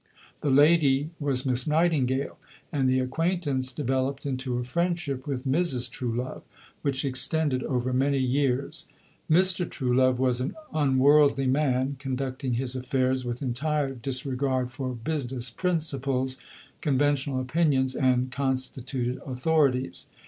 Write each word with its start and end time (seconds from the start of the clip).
The 0.41 0.49
lady 0.49 1.11
was 1.19 1.45
Miss 1.45 1.67
Nightingale, 1.67 2.39
and 2.71 2.89
the 2.89 2.97
acquaintance 2.97 3.71
developed 3.71 4.25
into 4.25 4.57
a 4.57 4.63
friendship 4.63 5.27
with 5.27 5.45
Mrs. 5.45 5.91
Truelove, 5.91 6.41
which 6.81 7.05
extended 7.05 7.61
over 7.61 7.93
many 7.93 8.17
years. 8.17 8.87
Mr. 9.29 9.63
Truelove 9.69 10.17
was 10.17 10.41
an 10.41 10.55
unworldly 10.73 11.45
man, 11.45 11.97
conducting 11.99 12.53
his 12.55 12.75
affairs 12.75 13.25
with 13.25 13.43
entire 13.43 13.93
disregard 13.93 14.71
for 14.71 14.95
"business 14.95 15.51
principles," 15.51 16.35
conventional 16.81 17.39
opinions, 17.39 17.93
and 17.93 18.31
constituted 18.31 19.21
authorities. 19.23 20.07